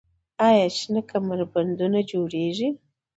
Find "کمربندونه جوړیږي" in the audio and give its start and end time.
1.11-2.69